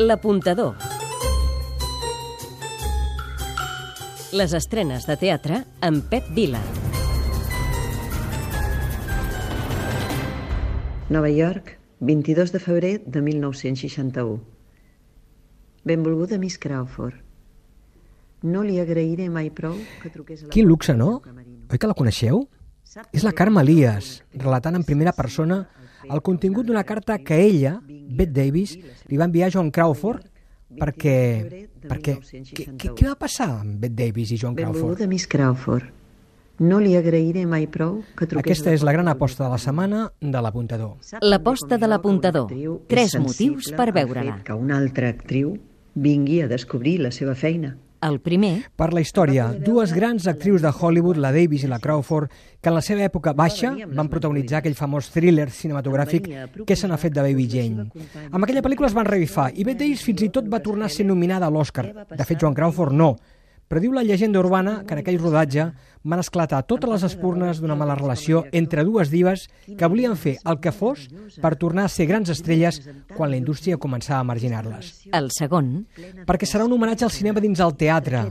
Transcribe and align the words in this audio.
L'apuntador. 0.00 0.78
Les 4.32 4.52
estrenes 4.56 5.04
de 5.04 5.16
teatre 5.20 5.58
amb 5.84 6.06
Pep 6.08 6.30
Vila. 6.32 6.62
Nova 11.12 11.28
York, 11.28 11.74
22 12.00 12.54
de 12.54 12.60
febrer 12.64 12.94
de 13.04 13.20
1961. 13.20 14.40
Benvolguda 15.84 16.38
Miss 16.38 16.56
Crawford. 16.56 17.20
No 18.40 18.64
li 18.64 18.80
agrairé 18.80 19.28
mai 19.28 19.50
prou 19.52 19.76
que 20.00 20.08
truqués 20.08 20.40
a 20.40 20.48
la 20.48 20.54
Quin 20.54 20.64
luxe, 20.64 20.96
no? 20.96 21.18
Oi 21.68 21.76
que 21.76 21.92
la 21.92 21.98
coneixeu? 21.98 22.46
És 23.12 23.20
la 23.20 23.36
Carme 23.36 23.60
Elias, 23.60 24.22
relatant 24.32 24.80
en 24.80 24.88
primera 24.88 25.12
persona 25.12 25.66
el 26.08 26.22
contingut 26.22 26.66
d'una 26.68 26.84
carta 26.88 27.18
que 27.18 27.38
ella, 27.42 27.78
Bette 27.86 28.32
Davis, 28.32 28.76
li 29.08 29.20
va 29.20 29.28
enviar 29.28 29.50
a 29.50 29.54
John 29.56 29.70
Crawford 29.74 30.26
perquè... 30.80 31.16
perquè 31.86 32.16
què, 32.54 32.66
què, 32.76 33.06
va 33.06 33.16
passar 33.18 33.50
amb 33.60 33.80
Bette 33.82 33.96
Davis 33.98 34.34
i 34.34 34.38
John 34.40 34.54
Crawford? 34.54 34.76
Benvolguda 34.76 35.10
Miss 35.10 35.28
Crawford. 35.30 35.96
No 36.60 36.76
li 36.76 36.92
agrairé 36.92 37.46
mai 37.48 37.64
prou 37.72 38.02
que 38.18 38.26
truqués 38.28 38.58
Aquesta 38.58 38.74
és 38.76 38.82
la 38.84 38.92
gran 38.92 39.08
aposta 39.08 39.46
de 39.46 39.48
la 39.48 39.58
setmana 39.58 40.02
de 40.20 40.42
l'apuntador. 40.44 40.98
L'aposta 41.24 41.78
de 41.80 41.88
l'apuntador. 41.88 42.52
Tres 42.88 43.16
motius 43.16 43.70
per 43.72 43.88
veure-la. 43.96 44.42
Que 44.44 44.56
una 44.56 44.76
altra 44.76 45.08
actriu 45.08 45.54
vingui 45.94 46.42
a 46.44 46.50
descobrir 46.52 46.98
la 47.00 47.14
seva 47.16 47.34
feina. 47.34 47.78
El 48.00 48.16
primer, 48.24 48.64
Per 48.80 48.86
la 48.96 49.02
història, 49.04 49.50
dues 49.60 49.92
grans 49.92 50.24
actrius 50.30 50.62
de 50.64 50.70
Hollywood, 50.72 51.18
la 51.20 51.32
Davis 51.34 51.66
i 51.66 51.68
la 51.68 51.78
Crawford, 51.78 52.30
que 52.60 52.70
en 52.70 52.74
la 52.74 52.80
seva 52.80 53.04
època 53.04 53.34
baixa 53.36 53.74
van 53.86 54.08
protagonitzar 54.08 54.60
aquell 54.60 54.76
famós 54.78 55.10
thriller 55.12 55.50
cinematogràfic 55.52 56.30
que 56.66 56.76
se 56.76 56.88
n'ha 56.88 56.96
fet 57.00 57.12
de 57.12 57.24
Baby 57.26 57.46
Jane. 57.52 57.90
Amb 58.30 58.44
aquella 58.44 58.62
pel·lícula 58.64 58.88
es 58.88 58.96
van 58.96 59.08
revifar 59.08 59.50
i 59.52 59.66
Bette 59.68 59.84
Davis 59.84 60.04
fins 60.06 60.24
i 60.24 60.30
tot 60.32 60.48
va 60.48 60.62
tornar 60.64 60.88
a 60.88 60.94
ser 60.94 61.04
nominada 61.04 61.46
a 61.46 61.52
l'Oscar. 61.52 61.90
De 62.08 62.24
fet, 62.24 62.40
Joan 62.40 62.56
Crawford 62.56 62.96
no. 62.96 63.16
Però 63.70 63.78
diu 63.78 63.92
la 63.94 64.02
llegenda 64.02 64.40
urbana 64.40 64.80
que 64.82 64.96
en 64.96 65.00
aquell 65.04 65.20
rodatge 65.20 65.68
van 66.02 66.18
esclatar 66.18 66.64
totes 66.66 66.90
les 66.90 67.04
espurnes 67.06 67.60
d'una 67.62 67.76
mala 67.78 67.94
relació 67.94 68.40
entre 68.50 68.82
dues 68.88 69.12
divas 69.12 69.44
que 69.78 69.86
volien 69.86 70.16
fer 70.18 70.32
el 70.50 70.58
que 70.64 70.72
fos 70.74 71.04
per 71.44 71.52
tornar 71.60 71.84
a 71.86 71.92
ser 71.92 72.08
grans 72.10 72.32
estrelles 72.34 72.80
quan 73.14 73.30
la 73.30 73.38
indústria 73.38 73.78
començava 73.78 74.24
a 74.24 74.26
marginar-les 74.26 74.90
el 75.14 75.30
segon, 75.36 75.70
perquè 76.26 76.50
serà 76.50 76.66
un 76.66 76.74
homenatge 76.74 77.06
al 77.06 77.14
cinema 77.14 77.38
dins 77.44 77.62
el 77.62 77.76
teatre, 77.78 78.24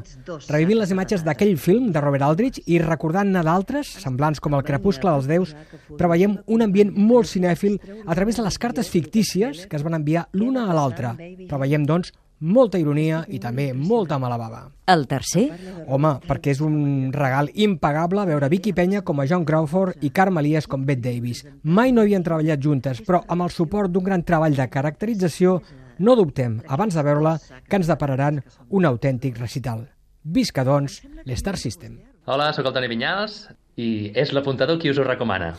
revivint 0.49 0.81
les 0.81 0.91
imatges 0.91 1.23
d'aquell 1.23 1.55
film 1.55 1.93
de 1.95 2.03
Robert 2.03 2.27
Aldrich 2.27 2.59
i 2.67 2.83
recordant-ne 2.83 3.43
d'altres, 3.47 3.95
semblants 4.03 4.43
com 4.43 4.59
el 4.59 4.67
Crepuscle 4.67 5.13
dels 5.13 5.31
Déus, 5.31 5.55
però 5.95 6.11
veiem 6.11 6.35
un 6.51 6.67
ambient 6.67 6.91
molt 6.91 7.31
cinèfil 7.31 7.79
a 8.05 8.11
través 8.11 8.35
de 8.35 8.43
les 8.43 8.59
cartes 8.59 8.91
fictícies 8.91 9.69
que 9.71 9.79
es 9.79 9.87
van 9.87 10.01
enviar 10.01 10.27
l'una 10.33 10.67
a 10.67 10.75
l'altra. 10.75 11.15
Però 11.15 11.63
veiem, 11.63 11.87
doncs, 11.87 12.11
molta 12.39 12.79
ironia 12.79 13.23
i 13.27 13.39
també 13.39 13.73
molta 13.73 14.17
mala 14.19 14.37
bava. 14.37 14.61
el 14.89 15.05
tercer, 15.07 15.51
Home, 15.87 16.15
perquè 16.25 16.51
és 16.51 16.61
un 16.61 17.11
regal 17.13 17.49
impagable 17.53 18.25
veure 18.25 18.49
Vicky 18.49 18.73
Penya 18.73 19.03
com 19.03 19.19
a 19.19 19.27
John 19.27 19.45
Crawford 19.45 20.03
i 20.03 20.09
Carme 20.09 20.41
Elias 20.41 20.67
com 20.67 20.85
Bette 20.85 21.01
Davis. 21.01 21.45
Mai 21.63 21.91
no 21.91 22.01
havien 22.01 22.23
treballat 22.23 22.59
juntes, 22.59 23.01
però 23.05 23.21
amb 23.27 23.43
el 23.43 23.51
suport 23.51 23.91
d'un 23.91 24.03
gran 24.03 24.23
treball 24.23 24.55
de 24.55 24.67
caracterització, 24.67 25.61
no 25.99 26.15
dubtem, 26.15 26.61
abans 26.67 26.95
de 26.95 27.03
veure-la, 27.03 27.37
que 27.67 27.75
ens 27.75 27.87
depararan 27.87 28.41
un 28.69 28.85
autèntic 28.85 29.37
recital. 29.37 29.87
Visca, 30.23 30.63
doncs, 30.63 31.03
l'Star 31.25 31.57
System. 31.57 31.99
Hola, 32.25 32.51
sóc 32.53 32.65
el 32.65 32.73
Toni 32.73 32.89
Vinyals 32.89 33.47
i 33.77 34.11
és 34.15 34.33
l'apuntador 34.33 34.79
qui 34.79 34.89
us 34.89 34.97
ho 34.97 35.05
recomana. 35.05 35.53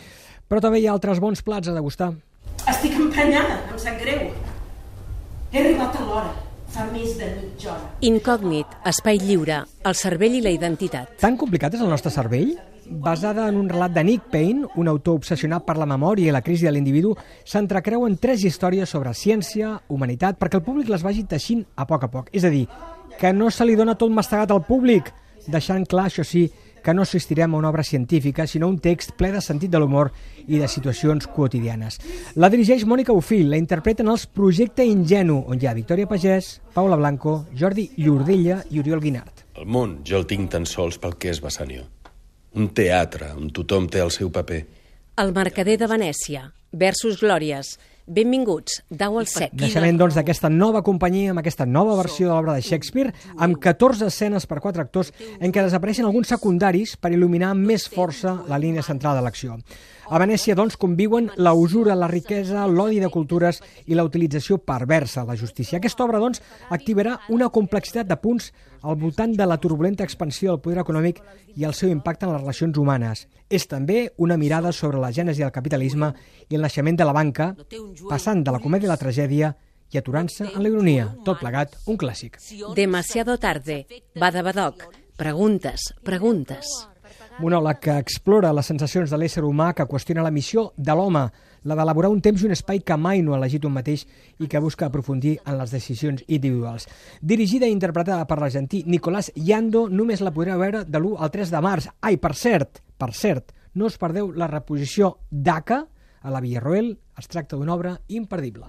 Però 0.51 0.61
també 0.61 0.81
hi 0.81 0.86
ha 0.89 0.92
altres 0.92 1.20
bons 1.23 1.42
plats 1.42 1.69
a 1.70 1.75
degustar. 1.75 2.12
Estic 2.69 2.95
emprenyada, 2.98 3.61
em 3.70 3.78
sap 3.78 3.98
greu. 4.03 4.31
He 5.53 5.58
arribat 5.58 5.97
a 5.97 6.05
l'hora, 6.05 6.31
fa 6.71 6.87
més 6.93 7.17
de 7.19 7.29
mitja 7.37 7.73
hora. 7.75 7.93
incògnit, 8.07 8.67
espai 8.87 9.19
lliure, 9.19 9.63
el 9.85 9.95
cervell 9.99 10.36
i 10.39 10.42
la 10.45 10.53
identitat. 10.55 11.17
Tan 11.20 11.36
complicat 11.41 11.75
és 11.75 11.83
el 11.83 11.91
nostre 11.91 12.13
cervell? 12.14 12.55
Basada 12.91 13.47
en 13.48 13.57
un 13.57 13.69
relat 13.70 13.92
de 13.95 14.03
Nick 14.05 14.31
Payne, 14.33 14.67
un 14.77 14.89
autor 14.89 15.20
obsessionat 15.20 15.64
per 15.67 15.77
la 15.79 15.86
memòria 15.86 16.30
i 16.30 16.35
la 16.35 16.42
crisi 16.42 16.67
de 16.67 16.73
l'individu, 16.75 17.14
s'entrecreuen 17.47 18.17
tres 18.19 18.42
històries 18.45 18.91
sobre 18.91 19.14
ciència, 19.14 19.77
humanitat, 19.89 20.39
perquè 20.41 20.59
el 20.59 20.67
públic 20.67 20.91
les 20.91 21.05
vagi 21.07 21.23
teixint 21.25 21.63
a 21.77 21.86
poc 21.86 22.07
a 22.07 22.11
poc. 22.11 22.33
És 22.35 22.45
a 22.45 22.51
dir, 22.51 22.67
que 23.20 23.33
no 23.33 23.51
se 23.51 23.67
li 23.67 23.77
dona 23.79 23.95
tot 23.95 24.11
mastegat 24.11 24.51
al 24.51 24.64
públic, 24.67 25.13
deixant 25.47 25.86
clar, 25.86 26.09
això 26.11 26.25
sí, 26.27 26.48
que 26.83 26.95
no 26.95 27.02
assistirem 27.02 27.55
a 27.55 27.58
una 27.58 27.68
obra 27.68 27.85
científica, 27.85 28.46
sinó 28.46 28.68
un 28.68 28.79
text 28.79 29.13
ple 29.18 29.30
de 29.33 29.41
sentit 29.45 29.70
de 29.70 29.79
l'humor 29.79 30.13
i 30.46 30.58
de 30.58 30.68
situacions 30.68 31.29
quotidianes. 31.30 32.01
La 32.36 32.51
dirigeix 32.51 32.86
Mònica 32.89 33.14
Ufil, 33.17 33.48
la 33.51 33.61
interpreten 33.61 34.08
els 34.08 34.27
Projecte 34.27 34.85
Ingenu, 34.86 35.41
on 35.46 35.61
hi 35.61 35.68
ha 35.68 35.77
Victòria 35.77 36.08
Pagès, 36.11 36.61
Paula 36.74 36.96
Blanco, 36.96 37.46
Jordi 37.57 37.91
Llordella 37.98 38.63
i 38.70 38.80
Oriol 38.83 39.01
Guinart. 39.05 39.46
El 39.61 39.67
món 39.67 40.01
jo 40.07 40.20
el 40.20 40.27
tinc 40.27 40.51
tan 40.52 40.67
sols 40.67 40.98
pel 40.98 41.18
que 41.20 41.33
és 41.35 41.42
Bassanio. 41.45 41.86
Un 42.57 42.73
teatre 42.74 43.35
on 43.36 43.52
tothom 43.55 43.86
té 43.91 44.01
el 44.02 44.11
seu 44.11 44.33
paper. 44.35 44.64
El 45.20 45.35
mercader 45.36 45.77
de 45.79 45.86
Venècia, 45.91 46.48
versus 46.73 47.20
Glòries. 47.20 47.77
Benvinguts, 48.11 48.81
dau 48.91 49.21
al 49.21 49.29
sec. 49.31 49.53
Naixement, 49.55 49.95
doncs, 50.01 50.17
d'aquesta 50.19 50.48
nova 50.51 50.81
companyia, 50.83 51.31
amb 51.31 51.39
aquesta 51.45 51.63
nova 51.63 51.95
versió 51.95 52.27
de 52.27 52.33
l'obra 52.35 52.57
de 52.57 52.65
Shakespeare, 52.67 53.13
amb 53.39 53.61
14 53.63 54.09
escenes 54.11 54.48
per 54.51 54.59
quatre 54.65 54.83
actors, 54.83 55.13
en 55.39 55.55
què 55.55 55.63
desapareixen 55.63 56.09
alguns 56.09 56.33
secundaris 56.35 56.97
per 56.98 57.13
il·luminar 57.15 57.53
amb 57.55 57.71
més 57.71 57.87
força 57.87 58.35
la 58.51 58.59
línia 58.59 58.83
central 58.83 59.15
de 59.15 59.23
l'acció. 59.23 59.61
A 60.11 60.19
Venècia, 60.19 60.57
doncs, 60.59 60.75
conviuen 60.75 61.29
la 61.39 61.53
usura, 61.55 61.95
la 61.95 62.09
riquesa, 62.11 62.65
l'odi 62.67 62.98
de 62.98 63.13
cultures 63.15 63.61
i 63.87 63.95
la 63.95 64.03
utilització 64.03 64.59
perversa 64.59 65.23
de 65.23 65.31
la 65.31 65.39
justícia. 65.39 65.79
Aquesta 65.79 66.03
obra, 66.03 66.19
doncs, 66.19 66.42
activarà 66.75 67.15
una 67.31 67.47
complexitat 67.55 68.11
de 68.11 68.19
punts 68.19 68.51
al 68.83 68.97
voltant 68.97 69.37
de 69.37 69.47
la 69.47 69.61
turbulenta 69.63 70.03
expansió 70.03 70.51
del 70.51 70.61
poder 70.65 70.81
econòmic 70.83 71.21
i 71.55 71.67
el 71.69 71.77
seu 71.79 71.92
impacte 71.92 72.27
en 72.27 72.33
les 72.33 72.42
relacions 72.42 72.79
humanes. 72.81 73.29
És 73.51 73.69
també 73.71 74.09
una 74.19 74.39
mirada 74.41 74.73
sobre 74.73 74.98
la 74.98 75.13
gènesi 75.15 75.45
del 75.45 75.55
capitalisme 75.55 76.11
i 76.48 76.59
el 76.59 76.67
naixement 76.67 76.98
de 76.98 77.07
la 77.07 77.15
banca, 77.15 77.53
passant 78.08 78.44
de 78.44 78.55
la 78.55 78.61
comèdia 78.62 78.88
a 78.88 78.94
la 78.94 79.00
tragèdia 79.00 79.52
i 79.90 79.98
aturant-se 79.98 80.46
en 80.52 80.62
la 80.62 80.70
ironia. 80.70 81.08
Tot 81.27 81.40
plegat, 81.42 81.77
un 81.90 81.98
clàssic. 81.98 82.38
Demasiado 82.77 83.36
tarde, 83.38 83.84
Badabadoc. 84.14 84.86
Preguntes, 85.18 85.90
preguntes. 86.02 86.70
Monòleg 87.40 87.78
que 87.80 87.94
explora 88.00 88.52
les 88.52 88.66
sensacions 88.68 89.11
de 89.11 89.18
l'ésser 89.18 89.42
humà, 89.44 89.70
que 89.74 89.86
qüestiona 89.88 90.24
la 90.24 90.33
missió 90.33 90.70
de 90.77 90.94
l'home, 90.96 91.22
la 91.64 91.77
d'elaborar 91.77 92.11
un 92.12 92.20
temps 92.24 92.40
i 92.40 92.48
un 92.48 92.55
espai 92.55 92.80
que 92.84 92.96
mai 92.96 93.20
no 93.24 93.34
ha 93.34 93.38
elegit 93.38 93.64
un 93.68 93.74
mateix 93.74 94.06
i 94.40 94.48
que 94.48 94.61
busca 94.61 94.88
aprofundir 94.88 95.36
en 95.44 95.58
les 95.58 95.72
decisions 95.72 96.24
individuals. 96.27 96.86
Dirigida 97.20 97.68
i 97.68 97.74
interpretada 97.77 98.27
per 98.28 98.40
l'argentí 98.40 98.82
Nicolás 98.86 99.32
Yando, 99.36 99.86
només 99.88 100.24
la 100.24 100.32
podreu 100.36 100.61
veure 100.61 100.84
de 100.84 101.00
l'1 101.00 101.17
al 101.20 101.32
3 101.32 101.52
de 101.52 101.62
març. 101.64 101.88
Ai, 102.00 102.17
per 102.17 102.34
cert, 102.36 102.82
per 102.96 103.12
cert, 103.17 103.55
no 103.74 103.86
us 103.88 103.98
perdeu 104.00 104.32
la 104.32 104.48
reposició 104.50 105.17
d'Aca 105.30 105.84
a 106.20 106.31
la 106.31 106.41
Villarroel. 106.41 106.98
Es 107.19 107.29
tracta 107.29 107.57
d'una 107.57 107.75
obra 107.75 108.01
imperdible. 108.08 108.67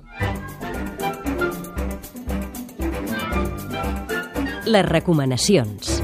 Les 4.66 4.86
recomanacions. 4.88 6.02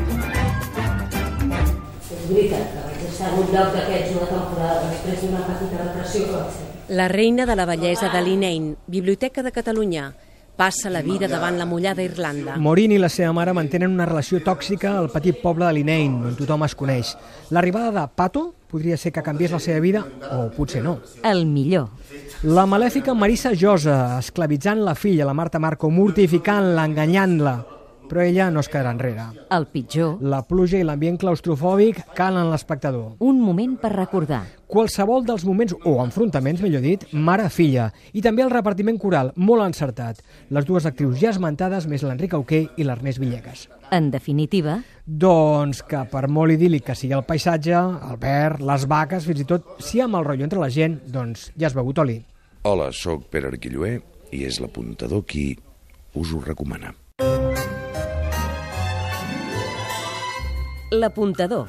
És 2.07 2.23
veritat 2.29 2.71
que 2.73 2.83
vaig 2.83 3.03
estar 3.07 3.31
en 3.31 3.41
un 3.41 3.51
lloc 3.53 3.75
d'aquests 3.75 4.15
una 4.15 4.29
temporada 4.31 4.87
després 4.89 5.21
d'una 5.23 5.43
petita 5.47 5.83
depressió 5.83 6.25
que 6.25 6.33
vaig 6.37 6.55
fer. 6.57 6.65
La 6.97 7.07
reina 7.11 7.45
de 7.45 7.55
la 7.55 7.65
bellesa 7.67 8.09
de 8.09 8.21
l'Inein, 8.23 8.75
Biblioteca 8.87 9.43
de 9.43 9.51
Catalunya, 9.51 10.13
passa 10.57 10.89
la 10.89 11.03
vida 11.05 11.29
davant 11.29 11.55
la 11.57 11.65
mullada 11.69 12.03
Irlanda. 12.03 12.57
Morin 12.57 12.91
i 12.91 12.97
la 12.97 13.11
seva 13.13 13.31
mare 13.37 13.53
mantenen 13.53 13.93
una 13.93 14.07
relació 14.09 14.41
tòxica 14.43 14.97
al 14.97 15.11
petit 15.13 15.37
poble 15.43 15.67
de 15.67 15.77
Linein, 15.77 16.17
on 16.31 16.35
tothom 16.35 16.65
es 16.65 16.75
coneix. 16.75 17.13
L'arribada 17.53 17.93
de 17.93 18.07
Pato 18.17 18.47
podria 18.67 18.97
ser 18.97 19.13
que 19.13 19.23
canviés 19.23 19.53
la 19.53 19.61
seva 19.63 19.79
vida, 19.79 20.03
o 20.33 20.49
potser 20.51 20.81
no. 20.83 20.97
El 21.23 21.45
millor. 21.45 21.87
La 22.43 22.65
malèfica 22.67 23.15
Marisa 23.15 23.53
Josa, 23.55 24.17
esclavitzant 24.19 24.83
la 24.83 24.97
filla, 24.97 25.25
la 25.25 25.37
Marta 25.37 25.61
Marco, 25.61 25.89
mortificant-la, 25.93 26.83
enganyant-la. 26.89 27.55
Però 28.07 28.23
ella 28.23 28.49
no 28.51 28.61
es 28.63 28.69
quedarà 28.71 28.93
enrere. 28.95 29.25
El 29.51 29.67
pitjor. 29.71 30.17
La 30.21 30.41
pluja 30.47 30.79
i 30.79 30.85
l'ambient 30.87 31.19
claustrofòbic 31.21 32.03
calen 32.17 32.51
l'espectador. 32.51 33.15
Un 33.19 33.41
moment 33.43 33.77
per 33.81 33.93
recordar. 33.95 34.43
Qualsevol 34.67 35.25
dels 35.27 35.45
moments, 35.47 35.75
o 35.87 35.97
enfrontaments, 36.03 36.61
millor 36.63 36.83
dit, 36.83 37.05
mare-filla. 37.13 37.89
I 38.13 38.23
també 38.23 38.43
el 38.43 38.51
repartiment 38.51 38.99
coral, 38.99 39.31
molt 39.35 39.63
encertat. 39.63 40.19
Les 40.51 40.67
dues 40.67 40.87
actrius 40.87 41.19
ja 41.21 41.31
esmentades, 41.31 41.87
més 41.87 42.03
l'Enric 42.03 42.35
Auqué 42.35 42.65
i 42.75 42.87
l'Ernest 42.87 43.19
Villegas. 43.23 43.67
En 43.91 44.11
definitiva, 44.11 44.81
Doncs 45.07 45.85
que 45.87 46.01
per 46.11 46.25
molt 46.27 46.51
idíl·lic 46.51 46.83
que 46.89 46.95
sigui 46.99 47.15
el 47.15 47.23
paisatge, 47.23 47.77
el 47.79 48.17
verd, 48.19 48.59
les 48.59 48.83
vaques, 48.91 49.23
fins 49.23 49.39
i 49.39 49.47
tot 49.47 49.77
si 49.79 49.95
hi 49.95 50.01
ha 50.03 50.09
mal 50.11 50.27
rotllo 50.27 50.43
entre 50.43 50.59
la 50.59 50.67
gent, 50.67 50.97
doncs 51.07 51.45
ja 51.55 51.69
has 51.69 51.77
begut 51.77 52.03
oli. 52.03 52.17
Hola, 52.67 52.89
sóc 52.91 53.29
Pere 53.31 53.47
Arquilloé 53.53 53.93
i 54.35 54.43
és 54.43 54.59
l'apuntador 54.59 55.23
qui 55.23 55.53
us 56.19 56.33
ho 56.35 56.43
recomana. 56.43 56.91
L'apuntador. 60.91 61.67